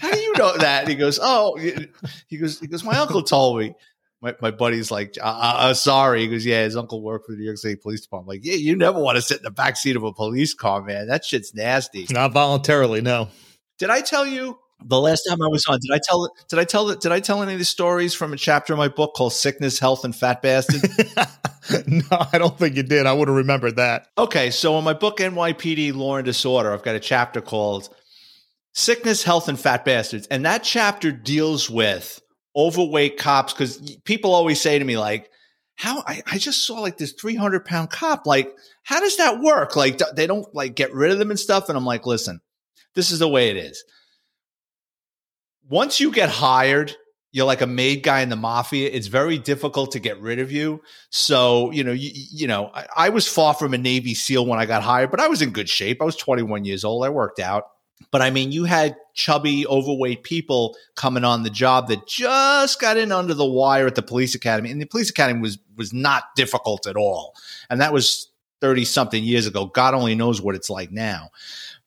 [0.00, 3.24] "How do you know that?" And he goes, "Oh," he goes, "He goes, my uncle
[3.24, 3.74] told me."
[4.22, 6.22] My, my buddy's like, uh, uh, sorry.
[6.22, 8.36] He goes, yeah, his uncle worked for the New York State Police Department.
[8.36, 10.54] I'm like, yeah, you never want to sit in the back seat of a police
[10.54, 11.06] car, man.
[11.08, 12.06] That shit's nasty.
[12.10, 13.28] Not voluntarily, no.
[13.78, 15.78] Did I tell you the last time I was on?
[15.80, 16.30] Did I tell?
[16.48, 16.94] Did I tell?
[16.94, 19.78] Did I tell any of the stories from a chapter of my book called "Sickness,
[19.78, 20.82] Health, and Fat Bastard"?
[21.86, 23.06] no, I don't think you did.
[23.06, 24.08] I would have remembered that.
[24.18, 27.88] Okay, so in my book NYPD Law and Disorder, I've got a chapter called
[28.74, 32.20] "Sickness, Health, and Fat Bastards," and that chapter deals with
[32.56, 35.30] overweight cops because people always say to me like
[35.76, 39.76] how I, I, just saw like this 300 pound cop like how does that work?
[39.76, 42.40] Like they don't like get rid of them and stuff and i'm like listen
[42.94, 43.84] this is the way it is.
[45.68, 46.94] Once you get hired
[47.32, 50.50] you're like a made guy in the mafia it's very difficult to get rid of
[50.50, 50.82] you.
[51.10, 54.58] So you know you, you know I, I was far from a navy seal when
[54.58, 56.02] i got hired but i was in good shape.
[56.02, 57.04] I was 21 years old.
[57.04, 57.64] I worked out
[58.10, 62.96] but I mean, you had chubby, overweight people coming on the job that just got
[62.96, 66.24] in under the wire at the police academy, and the police academy was was not
[66.36, 67.34] difficult at all.
[67.68, 69.66] And that was thirty something years ago.
[69.66, 71.30] God only knows what it's like now,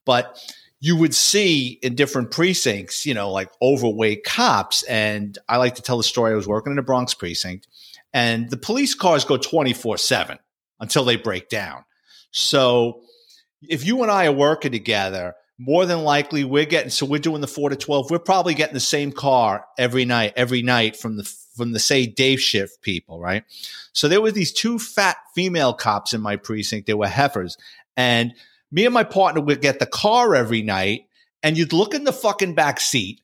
[0.05, 0.39] but
[0.79, 4.83] you would see in different precincts, you know, like overweight cops.
[4.83, 6.33] And I like to tell the story.
[6.33, 7.67] I was working in a Bronx precinct,
[8.13, 10.39] and the police cars go twenty four seven
[10.79, 11.85] until they break down.
[12.31, 13.01] So
[13.61, 17.41] if you and I are working together more than likely we're getting so we're doing
[17.41, 21.15] the 4 to 12 we're probably getting the same car every night every night from
[21.15, 21.23] the
[21.55, 23.43] from the say day shift people right?
[23.93, 26.87] So there were these two fat female cops in my precinct.
[26.87, 27.57] They were heifers.
[27.95, 28.33] And
[28.71, 31.07] me and my partner would get the car every night
[31.41, 33.21] and you'd look in the fucking back seat.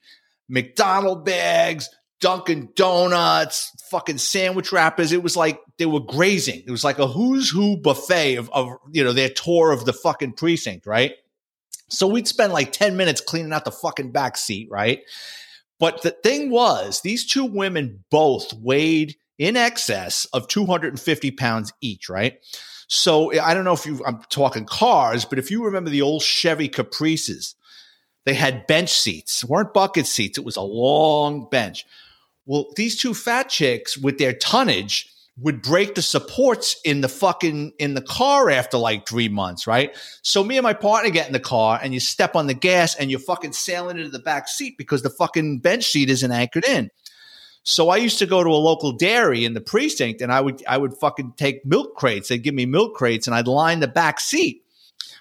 [0.47, 1.89] Mcdonald bags
[2.19, 5.11] dunkin' donuts fucking sandwich wrappers.
[5.11, 6.63] It was like they were grazing.
[6.67, 9.93] It was like a who's who buffet of, of you know their tour of the
[9.93, 11.13] fucking precinct right
[11.89, 15.01] so we'd spend like 10 minutes cleaning out the fucking back seat, right?
[15.79, 22.09] But the thing was, these two women both weighed in excess of 250 pounds each,
[22.09, 22.39] right?
[22.87, 26.21] So I don't know if you, I'm talking cars, but if you remember the old
[26.21, 27.55] Chevy Caprices,
[28.25, 30.37] they had bench seats, weren't bucket seats.
[30.37, 31.85] It was a long bench.
[32.45, 37.73] Well, these two fat chicks with their tonnage, would break the supports in the fucking
[37.79, 39.95] in the car after like three months, right?
[40.21, 42.95] So me and my partner get in the car and you step on the gas
[42.95, 46.65] and you're fucking sailing into the back seat because the fucking bench seat isn't anchored
[46.65, 46.89] in.
[47.63, 50.63] So I used to go to a local dairy in the precinct and I would
[50.65, 52.29] I would fucking take milk crates.
[52.29, 54.63] They'd give me milk crates and I'd line the back seat.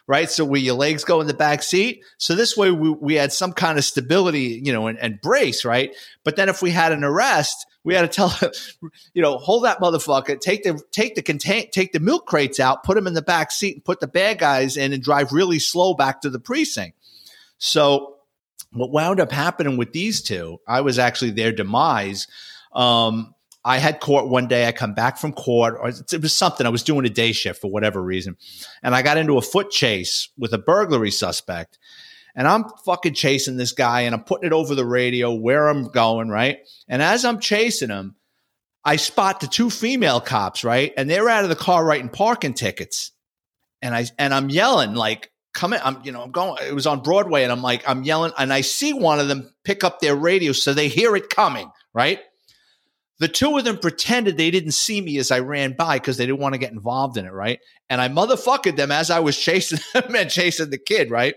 [0.06, 0.30] Right.
[0.30, 2.02] So where your legs go in the back seat.
[2.16, 5.66] So this way we, we had some kind of stability, you know, and, and brace,
[5.66, 5.94] right?
[6.24, 8.50] But then if we had an arrest, we had to tell him,
[9.14, 12.84] you know, hold that motherfucker, take the take the contain take the milk crates out,
[12.84, 15.58] put them in the back seat, and put the bad guys in, and drive really
[15.58, 16.96] slow back to the precinct.
[17.58, 18.16] So
[18.72, 22.26] what wound up happening with these two, I was actually their demise.
[22.72, 24.66] Um, I had court one day.
[24.66, 26.66] I come back from court, or it was something.
[26.66, 28.36] I was doing a day shift for whatever reason,
[28.82, 31.78] and I got into a foot chase with a burglary suspect
[32.38, 35.88] and I'm fucking chasing this guy and I'm putting it over the radio where I'm
[35.88, 36.58] going, right?
[36.86, 38.14] And as I'm chasing him,
[38.84, 40.94] I spot the two female cops, right?
[40.96, 43.10] And they're out of the car writing parking tickets.
[43.82, 47.02] And I and I'm yelling like coming I'm you know I'm going it was on
[47.02, 50.14] Broadway and I'm like I'm yelling and I see one of them pick up their
[50.14, 52.20] radio so they hear it coming, right?
[53.18, 56.26] The two of them pretended they didn't see me as I ran by because they
[56.26, 57.58] didn't want to get involved in it, right?
[57.90, 61.34] And I motherfucking them as I was chasing them and chasing the kid, right?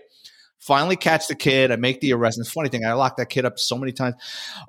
[0.62, 1.72] Finally catch the kid.
[1.72, 2.38] I make the arrest.
[2.38, 4.14] And funny thing, I locked that kid up so many times.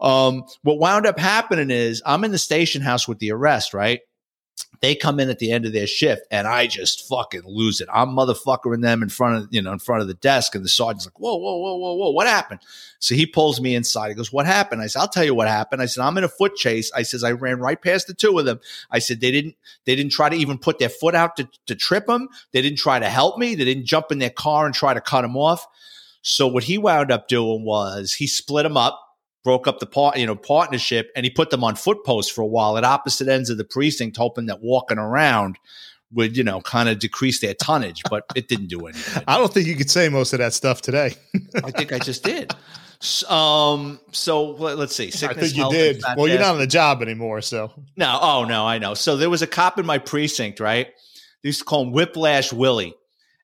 [0.02, 4.00] Um, what wound up happening is I'm in the station house with the arrest, right?
[4.84, 7.88] They come in at the end of their shift and I just fucking lose it.
[7.94, 10.56] I'm motherfuckering them in front of, you know, in front of the desk.
[10.56, 12.60] And the sergeant's like, whoa, whoa, whoa, whoa, whoa, what happened?
[13.00, 14.10] So he pulls me inside.
[14.10, 14.82] He goes, what happened?
[14.82, 15.82] I said, I'll tell you what happened.
[15.82, 16.92] I said, I'm in a foot chase.
[16.92, 18.60] I says, I ran right past the two of them.
[18.92, 21.76] I said, they didn't, they didn't try to even put their foot out to, to
[21.76, 22.28] trip them.
[22.52, 23.56] They didn't try to help me.
[23.56, 25.66] They didn't jump in their car and try to cut them off.
[26.24, 29.03] So what he wound up doing was he split them up,
[29.44, 32.42] broke up the part, you know, partnership, and he put them on foot posts for
[32.42, 35.58] a while at opposite ends of the precinct, hoping that walking around
[36.12, 39.24] would, you know, kind of decrease their tonnage, but it didn't do anything.
[39.28, 41.16] I don't think you could say most of that stuff today.
[41.64, 42.52] I think I just did.
[43.28, 44.00] Um.
[44.14, 45.12] So let's see.
[45.12, 46.02] Sickness, I think you did.
[46.16, 48.18] Well, you're not on the job anymore, so no.
[48.22, 48.94] Oh no, I know.
[48.94, 50.88] So there was a cop in my precinct, right?
[51.42, 52.96] They used to call him Whiplash Willie,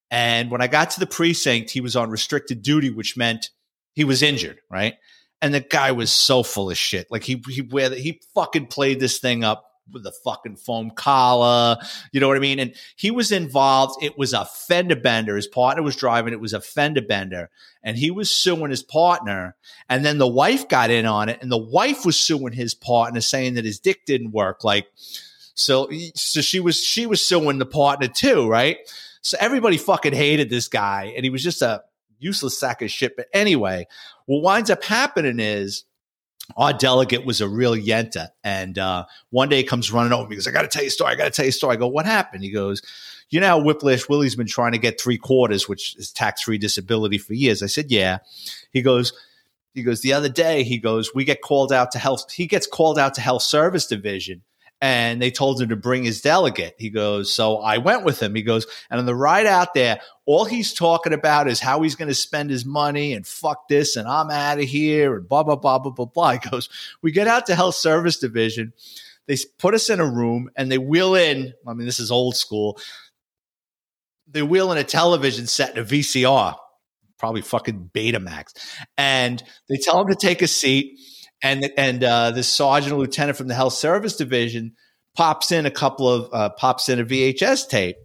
[0.10, 3.50] And when I got to the precinct, he was on restricted duty, which meant
[3.96, 4.96] he was injured, right?
[5.42, 7.10] And the guy was so full of shit.
[7.10, 11.78] Like he he where he fucking played this thing up with a fucking foam collar.
[12.12, 12.60] You know what I mean?
[12.60, 14.04] And he was involved.
[14.04, 15.36] It was a fender bender.
[15.36, 16.34] His partner was driving.
[16.34, 17.50] It was a fender bender.
[17.84, 19.56] And he was suing his partner.
[19.88, 21.40] And then the wife got in on it.
[21.42, 24.64] And the wife was suing his partner, saying that his dick didn't work.
[24.64, 24.88] Like,
[25.56, 28.78] so, so she was, she was suing the partner too, right?
[29.22, 31.14] So everybody fucking hated this guy.
[31.16, 31.84] And he was just a
[32.20, 33.16] useless sack of shit.
[33.16, 33.88] But anyway,
[34.30, 35.86] what winds up happening is,
[36.56, 38.28] our delegate was a real yenta.
[38.44, 40.36] And uh, one day he comes running over me.
[40.36, 41.12] He goes, I got to tell you a story.
[41.12, 41.76] I got to tell you a story.
[41.76, 42.44] I go, what happened?
[42.44, 42.84] He goes,
[43.32, 46.60] you know how Whiplash Willie's been trying to get three quarters, which is tax free
[46.60, 47.64] disability for years.
[47.64, 48.20] I said, yeah.
[48.72, 49.14] He goes,
[49.74, 52.32] he goes, the other day, he goes, we get called out to health.
[52.32, 54.44] He gets called out to health service division
[54.82, 56.76] and they told him to bring his delegate.
[56.78, 58.34] He goes, so I went with him.
[58.34, 61.96] He goes, and on the ride out there, all he's talking about is how he's
[61.96, 65.44] going to spend his money and fuck this and I'm out of here and blah
[65.44, 66.32] blah blah blah blah blah.
[66.40, 66.70] He goes,
[67.02, 68.74] we get out to health service division.
[69.28, 71.54] They put us in a room and they wheel in.
[71.68, 72.80] I mean, this is old school.
[74.28, 76.56] They wheel in a television set and a VCR,
[77.18, 78.54] probably fucking Betamax,
[78.98, 81.00] and they tell him to take a seat
[81.42, 84.74] and and uh, this sergeant lieutenant from the health service division
[85.16, 87.98] pops in a couple of uh, pops in a VHS tape,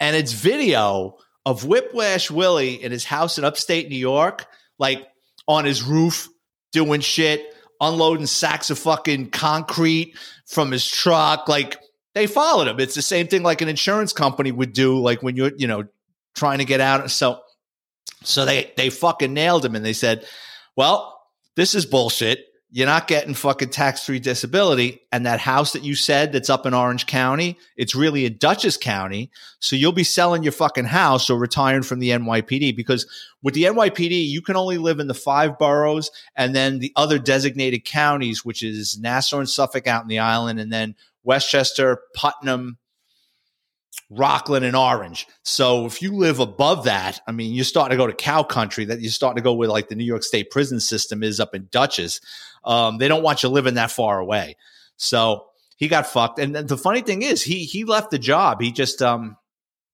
[0.00, 1.16] and it's video
[1.46, 4.46] of Whiplash Willie in his house in upstate New York,
[4.78, 5.06] like
[5.46, 6.28] on his roof
[6.72, 10.16] doing shit, unloading sacks of fucking concrete
[10.46, 11.78] from his truck, like.
[12.14, 12.80] They followed him.
[12.80, 15.84] It's the same thing like an insurance company would do, like when you're, you know,
[16.34, 17.08] trying to get out.
[17.12, 17.40] So,
[18.24, 20.26] so they they fucking nailed him, and they said,
[20.74, 21.17] "Well,
[21.58, 25.00] this is bullshit you're not getting fucking tax free disability.
[25.10, 28.76] And that house that you said that's up in Orange County, it's really in Dutchess
[28.76, 29.30] County.
[29.58, 33.06] So you'll be selling your fucking house or retiring from the NYPD because
[33.42, 37.18] with the NYPD, you can only live in the five boroughs and then the other
[37.18, 40.94] designated counties, which is Nassau and Suffolk out in the island, and then
[41.24, 42.76] Westchester, Putnam,
[44.10, 45.26] Rockland and Orange.
[45.42, 48.84] So if you live above that, I mean, you're starting to go to cow country.
[48.86, 51.54] That you're starting to go where like the New York State prison system is up
[51.54, 52.20] in Dutchess.
[52.64, 54.56] Um, they don't want you living that far away.
[54.96, 56.38] So he got fucked.
[56.38, 58.60] And the funny thing is, he he left the job.
[58.60, 59.36] He just um,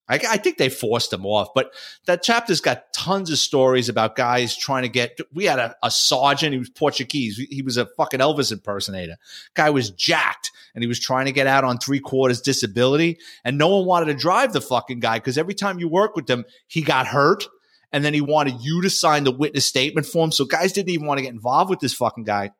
[0.08, 1.72] I, I, think they forced him off, but
[2.04, 5.18] that chapter's got tons of stories about guys trying to get.
[5.32, 7.38] We had a, a sergeant, he was Portuguese.
[7.50, 9.16] He was a fucking Elvis impersonator.
[9.54, 13.18] Guy was jacked and he was trying to get out on three quarters disability.
[13.44, 16.28] And no one wanted to drive the fucking guy because every time you work with
[16.28, 17.46] him, he got hurt.
[17.92, 20.32] And then he wanted you to sign the witness statement form.
[20.32, 22.50] So guys didn't even want to get involved with this fucking guy.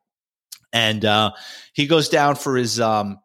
[0.73, 1.33] And uh,
[1.73, 3.19] he goes down for his um,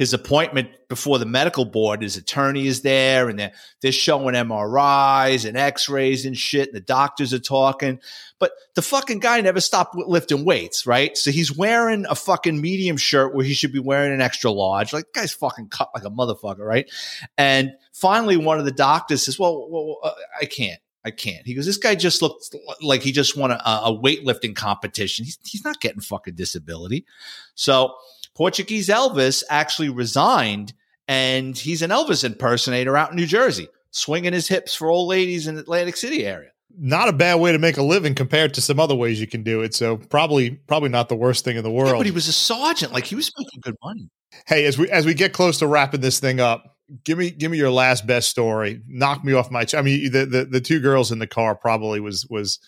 [0.00, 2.00] his appointment before the medical board.
[2.00, 6.68] His attorney is there, and they're they're showing MRIs and X-rays and shit.
[6.68, 8.00] And the doctors are talking,
[8.38, 11.18] but the fucking guy never stopped lifting weights, right?
[11.18, 14.94] So he's wearing a fucking medium shirt where he should be wearing an extra large.
[14.94, 16.90] Like guy's fucking cut like a motherfucker, right?
[17.36, 21.46] And finally, one of the doctors says, "Well, well uh, I can't." I can't.
[21.46, 22.50] He goes, this guy just looks
[22.82, 25.24] like he just won a, a weightlifting competition.
[25.24, 27.06] He's, he's not getting fucking disability.
[27.54, 27.94] So
[28.40, 30.72] Portuguese Elvis actually resigned
[31.06, 35.46] and he's an Elvis impersonator out in New Jersey, swinging his hips for old ladies
[35.46, 36.48] in the Atlantic City area.
[36.74, 39.42] Not a bad way to make a living compared to some other ways you can
[39.42, 39.74] do it.
[39.74, 41.90] So probably probably not the worst thing in the world.
[41.90, 44.08] Yeah, but he was a sergeant, like he was making good money.
[44.46, 47.50] Hey, as we as we get close to wrapping this thing up, give me give
[47.50, 48.80] me your last best story.
[48.88, 49.66] Knock me off my.
[49.66, 52.58] Ch- I mean, the, the the two girls in the car probably was was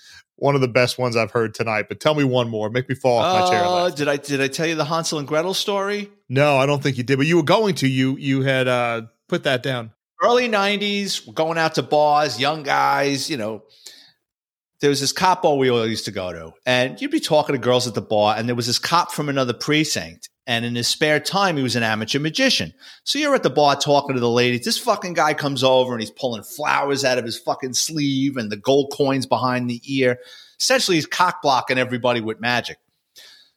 [0.42, 1.86] one of the best ones I've heard tonight.
[1.88, 2.68] But tell me one more.
[2.68, 3.64] Make me fall off my chair.
[3.64, 6.10] Uh, did I did I tell you the Hansel and Gretel story?
[6.28, 7.16] No, I don't think you did.
[7.16, 7.88] But you were going to.
[7.88, 9.92] You you had uh, put that down.
[10.20, 13.30] Early '90s, going out to bars, young guys.
[13.30, 13.62] You know,
[14.80, 17.54] there was this cop bar we all used to go to, and you'd be talking
[17.54, 20.74] to girls at the bar, and there was this cop from another precinct, and in
[20.74, 22.74] his spare time, he was an amateur magician.
[23.04, 24.64] So you're at the bar talking to the ladies.
[24.64, 28.50] This fucking guy comes over and he's pulling flowers out of his fucking sleeve and
[28.50, 30.18] the gold coins behind the ear.
[30.58, 32.78] Essentially, he's cock blocking everybody with magic.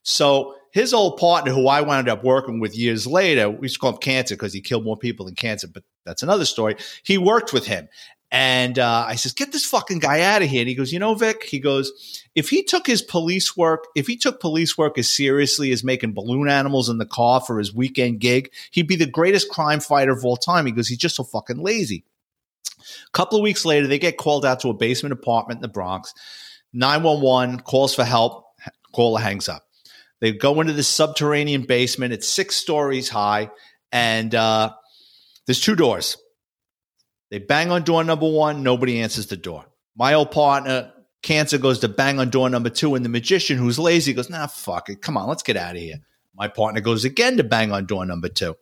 [0.04, 3.80] So his old partner, who I wound up working with years later, we used to
[3.80, 6.76] call him Cancer because he killed more people than cancer, but that's another story.
[7.02, 7.90] He worked with him.
[8.38, 10.60] And uh, I says, get this fucking guy out of here.
[10.60, 14.08] And he goes, you know, Vic, he goes, if he took his police work, if
[14.08, 17.74] he took police work as seriously as making balloon animals in the car for his
[17.74, 20.66] weekend gig, he'd be the greatest crime fighter of all time.
[20.66, 22.04] He goes, he's just so fucking lazy.
[22.78, 25.70] A couple of weeks later, they get called out to a basement apartment in the
[25.70, 26.14] Bronx.
[26.74, 28.48] 911 calls for help.
[28.92, 29.64] Caller hangs up.
[30.20, 32.12] They go into this subterranean basement.
[32.12, 33.50] It's six stories high,
[33.94, 34.74] and uh,
[35.46, 36.18] there's two doors
[37.36, 39.66] They bang on door number one, nobody answers the door.
[39.98, 43.78] My old partner, Cancer, goes to bang on door number two, and the magician, who's
[43.78, 45.02] lazy, goes, nah, fuck it.
[45.02, 45.98] Come on, let's get out of here.
[46.34, 48.56] My partner goes again to bang on door number two.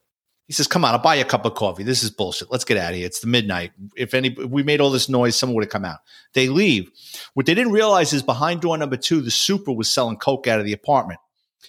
[0.48, 1.84] He says, "Come on, I'll buy you a cup of coffee.
[1.84, 2.50] This is bullshit.
[2.50, 3.06] Let's get out of here.
[3.06, 3.74] It's the midnight.
[3.96, 6.00] If any, if we made all this noise, someone would have come out."
[6.34, 6.90] They leave.
[7.36, 10.60] What they didn't realize is behind door number two, the super was selling coke out
[10.60, 11.20] of the apartment.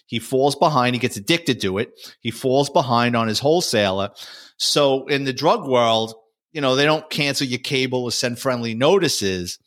[0.06, 0.94] He falls behind.
[0.94, 1.90] He gets addicted to it.
[2.20, 4.08] He falls behind on his wholesaler.
[4.56, 6.14] So in the drug world,
[6.54, 9.58] you know, they don't cancel your cable or send friendly notices.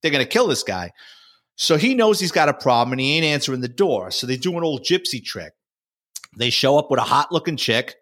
[0.00, 0.92] They're going to kill this guy.
[1.56, 4.12] So he knows he's got a problem and he ain't answering the door.
[4.12, 5.54] So they do an old gypsy trick.
[6.36, 7.96] They show up with a hot looking chick.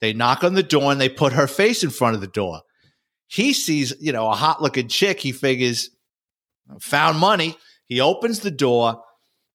[0.00, 2.62] They knock on the door and they put her face in front of the door.
[3.28, 5.20] He sees, you know, a hot looking chick.
[5.20, 5.90] He figures,
[6.80, 7.56] found money.
[7.84, 9.02] He opens the door.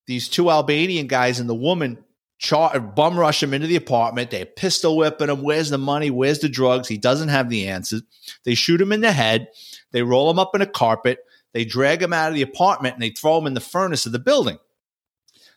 [0.06, 2.04] These two Albanian guys and the woman
[2.42, 4.30] char- bum rush him into the apartment.
[4.30, 5.42] They're pistol whipping him.
[5.42, 6.10] Where's the money?
[6.10, 6.88] Where's the drugs?
[6.88, 8.02] He doesn't have the answers.
[8.44, 9.48] They shoot him in the head.
[9.92, 11.20] They roll him up in a carpet.
[11.54, 14.12] They drag him out of the apartment and they throw him in the furnace of
[14.12, 14.58] the building.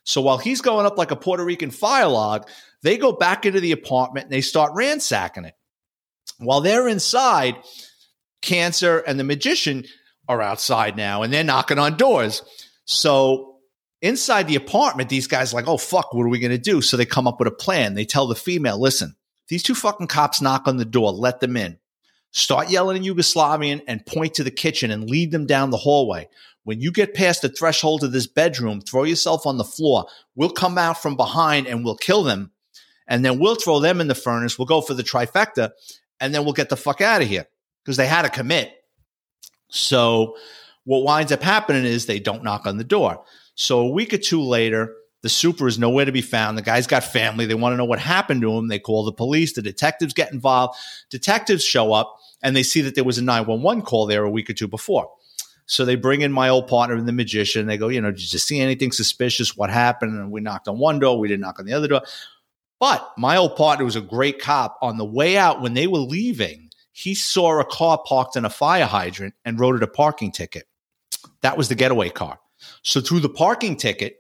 [0.04, 2.48] So while he's going up like a Puerto Rican fire log,
[2.84, 5.56] they go back into the apartment and they start ransacking it.
[6.38, 7.56] While they're inside,
[8.41, 9.86] Cancer and the magician
[10.28, 12.43] are outside now and they're knocking on doors.
[12.86, 13.54] So
[14.01, 16.81] inside the apartment, these guys are like, oh, fuck, what are we to do?
[16.81, 17.93] So they come up with a plan.
[17.93, 19.15] They tell the female, listen,
[19.47, 21.77] these two fucking cops knock on the door, let them in.
[22.31, 26.27] Start yelling in Yugoslavian and point to the kitchen and lead them down the hallway.
[26.63, 30.08] When you get past the threshold of this bedroom, throw yourself on the floor.
[30.36, 32.51] We'll come out from behind and we'll kill them.
[33.08, 34.58] And then we'll throw them in the furnace.
[34.58, 35.71] We'll go for the trifecta
[36.19, 37.47] and then we'll get the fuck out of here
[37.84, 38.73] because they had to commit.
[39.69, 40.38] So
[40.84, 43.23] what winds up happening is they don't knock on the door.
[43.55, 46.57] So a week or two later, the super is nowhere to be found.
[46.57, 47.45] The guy's got family.
[47.45, 48.67] They want to know what happened to him.
[48.67, 49.53] They call the police.
[49.53, 50.77] The detectives get involved.
[51.09, 54.49] Detectives show up and they see that there was a 911 call there a week
[54.49, 55.09] or two before.
[55.65, 57.65] So they bring in my old partner and the magician.
[57.65, 59.57] They go, you know, did you see anything suspicious?
[59.57, 60.13] What happened?
[60.13, 61.17] And we knocked on one door.
[61.17, 62.01] We didn't knock on the other door.
[62.79, 64.77] But my old partner was a great cop.
[64.81, 68.49] On the way out, when they were leaving, he saw a car parked in a
[68.49, 70.67] fire hydrant and wrote it a parking ticket.
[71.41, 72.39] That was the getaway car.
[72.81, 74.17] So through the parking ticket,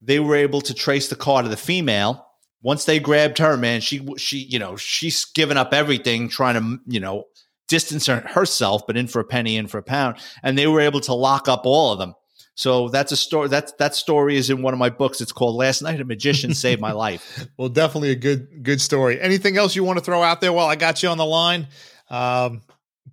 [0.00, 2.26] they were able to trace the car to the female.
[2.62, 6.82] Once they grabbed her, man, she she you know she's given up everything, trying to
[6.86, 7.24] you know
[7.68, 10.80] distance her, herself, but in for a penny, in for a pound, and they were
[10.80, 12.14] able to lock up all of them.
[12.54, 13.48] So that's a story.
[13.48, 15.20] That's that story is in one of my books.
[15.20, 19.20] It's called "Last Night a Magician Saved My Life." well, definitely a good good story.
[19.20, 21.68] Anything else you want to throw out there while I got you on the line?
[22.08, 22.62] Um,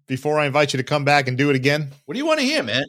[0.08, 1.92] before I invite you to come back and do it again.
[2.06, 2.84] What do you want to hear, man?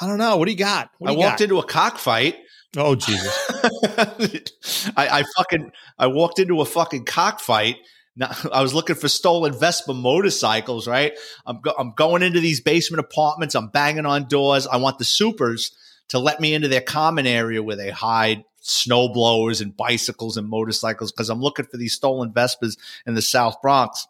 [0.00, 0.36] I don't know.
[0.36, 0.90] What do you got?
[1.00, 1.44] Do I you walked got?
[1.44, 2.36] into a cockfight.
[2.76, 3.34] Oh Jesus!
[4.96, 7.76] I, I fucking I walked into a fucking cockfight.
[8.14, 10.86] Now, I was looking for stolen Vespa motorcycles.
[10.86, 11.12] Right,
[11.46, 13.54] I'm go, I'm going into these basement apartments.
[13.54, 14.66] I'm banging on doors.
[14.66, 15.72] I want the supers
[16.08, 20.48] to let me into their common area where they hide snow blowers and bicycles and
[20.48, 24.06] motorcycles because I'm looking for these stolen Vespas in the South Bronx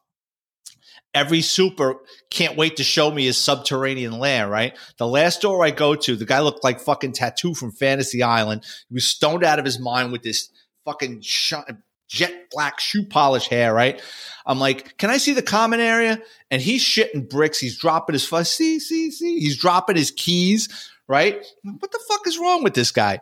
[1.18, 1.96] every super
[2.31, 4.76] can't wait to show me his subterranean lair, right?
[4.98, 8.64] The last door I go to, the guy looked like fucking tattoo from Fantasy Island.
[8.88, 10.50] He was stoned out of his mind with this
[10.85, 11.54] fucking sh-
[12.09, 14.00] jet black shoe polish hair, right?
[14.46, 16.22] I'm like, can I see the common area?
[16.50, 17.59] And he's shitting bricks.
[17.59, 18.50] He's dropping his fuss.
[18.50, 19.40] See, see, see.
[19.40, 21.44] He's dropping his keys, right?
[21.62, 23.20] What the fuck is wrong with this guy?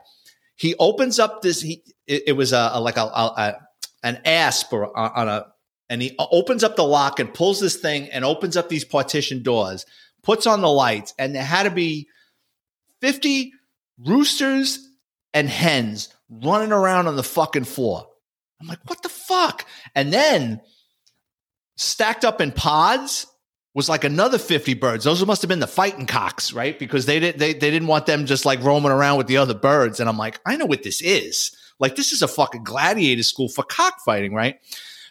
[0.55, 1.61] He opens up this.
[1.61, 3.55] He it, it was a, a like a, a, a
[4.03, 5.47] an asp or on a
[5.89, 9.43] and he opens up the lock and pulls this thing and opens up these partition
[9.43, 9.87] doors,
[10.23, 12.09] puts on the lights, and there had to be
[13.01, 13.53] 50
[13.99, 14.89] roosters
[15.33, 18.07] and hens running around on the fucking floor.
[18.61, 19.67] I'm like, what the fuck?
[19.95, 20.61] And then
[21.77, 23.27] stacked up in pods
[23.75, 25.05] was like another 50 birds.
[25.05, 26.79] Those must have been the fighting cocks, right?
[26.79, 29.53] Because they didn't they, they didn't want them just like roaming around with the other
[29.53, 30.01] birds.
[30.01, 31.55] And I'm like, I know what this is.
[31.79, 34.59] Like this is a fucking gladiator school for cockfighting, right?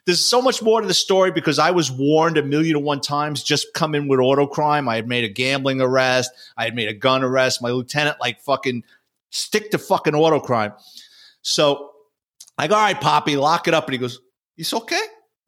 [0.05, 3.01] There's so much more to the story because I was warned a million and one
[3.01, 4.87] times just come in with auto crime.
[4.87, 6.31] I had made a gambling arrest.
[6.55, 7.61] I had made a gun arrest.
[7.61, 8.83] My lieutenant like fucking
[9.31, 10.73] stick to fucking auto crime.
[11.41, 11.91] So
[12.57, 13.85] I go, all right, Poppy, lock it up.
[13.85, 14.19] And he goes,
[14.57, 15.01] it's okay.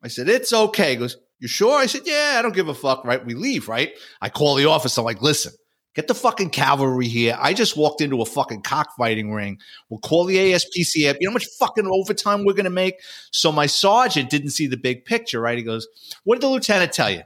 [0.03, 0.91] I said, it's okay.
[0.91, 1.77] He goes, you sure?
[1.77, 3.05] I said, yeah, I don't give a fuck.
[3.05, 3.23] Right.
[3.23, 3.67] We leave.
[3.67, 3.93] Right.
[4.21, 4.97] I call the office.
[4.97, 5.53] I'm like, listen,
[5.97, 7.35] get the fucking cavalry here.
[7.41, 9.57] I just walked into a fucking cockfighting ring.
[9.89, 10.95] We'll call the ASPCA.
[10.95, 13.01] You know how much fucking overtime we're going to make?
[13.31, 15.41] So my sergeant didn't see the big picture.
[15.41, 15.57] Right.
[15.57, 15.87] He goes,
[16.23, 17.23] what did the lieutenant tell you?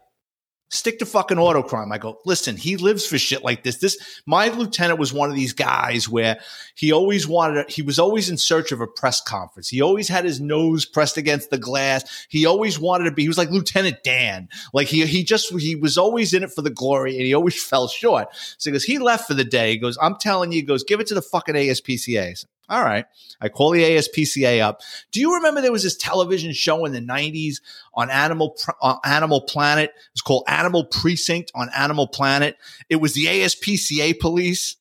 [0.74, 1.92] Stick to fucking auto crime.
[1.92, 3.80] I go, listen, he lives for shit like this.
[3.80, 6.40] This, my lieutenant was one of these guys where
[6.76, 9.68] he always wanted, he was always in search of a press conference.
[9.68, 12.26] He always had his nose pressed against the glass.
[12.30, 14.48] He always wanted to be, he was like Lieutenant Dan.
[14.74, 17.62] Like he, he just, he was always in it for the glory and he always
[17.70, 18.30] fell short.
[18.58, 19.72] So he goes, he left for the day.
[19.72, 22.46] He goes, I'm telling you, he goes, give it to the fucking ASPCA.
[22.72, 23.06] All right.
[23.42, 24.82] I call the ASPCA up.
[25.12, 27.58] Do you remember there was this television show in the 90s
[27.94, 29.90] on Animal uh, Animal Planet?
[29.90, 32.56] It was called Animal Precinct on Animal Planet.
[32.90, 34.78] It was the ASPCA police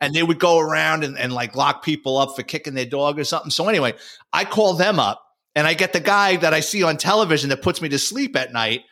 [0.00, 3.18] and they would go around and, and like lock people up for kicking their dog
[3.18, 3.50] or something.
[3.50, 3.92] So anyway,
[4.32, 5.22] I call them up
[5.54, 8.34] and I get the guy that I see on television that puts me to sleep
[8.34, 8.84] at night.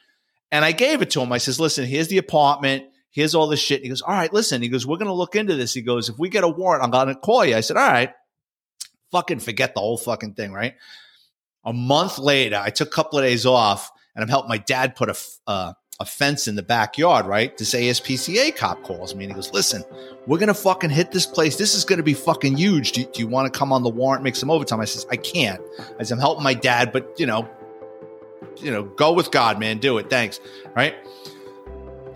[0.53, 1.33] And I gave it to him.
[1.33, 2.85] I says, listen, here's the apartment.
[3.11, 3.79] Here's all this shit.
[3.79, 4.63] And He goes, all right, listen.
[4.63, 5.75] He goes, we're going to look into this.
[5.75, 7.57] He goes, if we get a warrant, I'm going to call you.
[7.57, 8.13] I said, all right
[9.11, 10.75] fucking forget the whole fucking thing, right?
[11.65, 14.97] A month later, I took a couple of days off and I'm helping my dad
[14.97, 17.57] put a, uh, a fence in the backyard, right?
[17.57, 19.83] This ASPCA cop calls me and he goes, listen,
[20.27, 21.57] we're going to fucking hit this place.
[21.57, 22.93] This is going to be fucking huge.
[22.93, 24.81] Do, do you want to come on the warrant, make some overtime?
[24.81, 25.61] I says, I can't.
[25.99, 27.49] I said, I'm helping my dad, but you know,
[28.59, 29.79] you know, go with God, man.
[29.79, 30.09] Do it.
[30.11, 30.41] Thanks.
[30.75, 30.95] Right.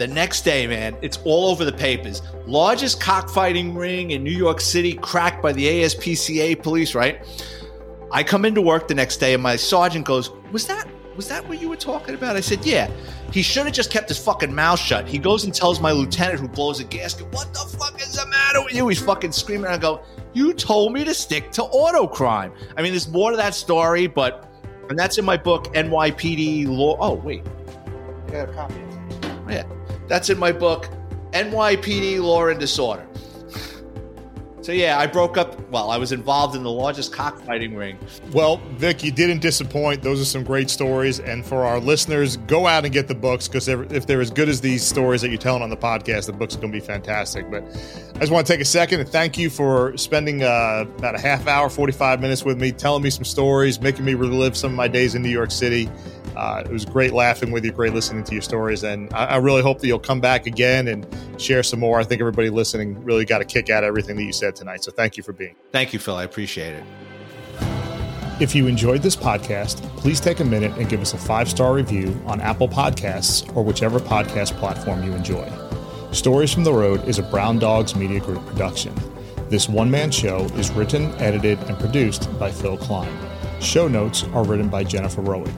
[0.03, 2.22] The next day, man, it's all over the papers.
[2.44, 7.24] Largest cockfighting ring in New York City cracked by the ASPCA police, right?
[8.11, 11.48] I come into work the next day and my sergeant goes, Was that was that
[11.48, 12.34] what you were talking about?
[12.34, 12.90] I said, Yeah.
[13.30, 15.07] He should have just kept his fucking mouth shut.
[15.07, 18.26] He goes and tells my lieutenant who blows a gasket, What the fuck is the
[18.26, 18.88] matter with you?
[18.88, 19.66] He's fucking screaming.
[19.66, 22.53] I go, You told me to stick to auto crime.
[22.76, 24.50] I mean, there's more to that story, but
[24.90, 26.96] and that's in my book, NYPD Law.
[26.98, 27.46] Oh, wait.
[28.26, 28.74] I got a copy.
[29.22, 29.62] Oh, yeah.
[30.12, 30.90] That's in my book,
[31.30, 33.06] NYPD Law and Disorder.
[34.62, 35.68] So yeah, I broke up.
[35.70, 37.98] Well, I was involved in the largest cockfighting ring.
[38.32, 40.02] Well, Vic, you didn't disappoint.
[40.02, 41.18] Those are some great stories.
[41.18, 44.48] And for our listeners, go out and get the books because if they're as good
[44.48, 46.84] as these stories that you're telling on the podcast, the book's are going to be
[46.84, 47.50] fantastic.
[47.50, 47.64] But
[48.14, 51.20] I just want to take a second and thank you for spending uh, about a
[51.20, 54.76] half hour, 45 minutes with me, telling me some stories, making me relive some of
[54.76, 55.90] my days in New York City.
[56.36, 59.36] Uh, it was great laughing with you, great listening to your stories, and I, I,
[59.36, 61.06] really hope that you'll come back again and
[61.36, 62.00] share some more.
[62.00, 64.84] I think everybody listening really got a kick out of everything that you said tonight.
[64.84, 65.57] So thank you for being.
[65.72, 66.16] Thank you, Phil.
[66.16, 66.84] I appreciate it.
[68.40, 71.74] If you enjoyed this podcast, please take a minute and give us a five star
[71.74, 75.48] review on Apple Podcasts or whichever podcast platform you enjoy.
[76.12, 78.94] Stories from the Road is a Brown Dogs Media Group production.
[79.48, 83.12] This one man show is written, edited, and produced by Phil Klein.
[83.61, 85.53] Show notes are written by Jennifer Roig.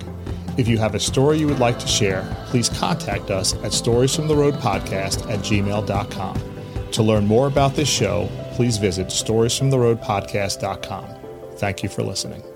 [0.58, 5.30] If you have a story you would like to share, please contact us at storiesfromtheroadpodcast
[5.30, 6.53] at gmail.com.
[6.94, 11.08] To learn more about this show, please visit storiesfromtheroadpodcast.com.
[11.56, 12.53] Thank you for listening.